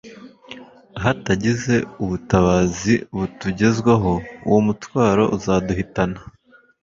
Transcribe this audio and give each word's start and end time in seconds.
Hatagize 1.03 1.75
ubutabazi 2.03 2.93
butugezwaho, 3.17 4.11
uwo 4.47 4.59
mutwaro 4.67 5.23
uzaduhitana. 5.35 6.19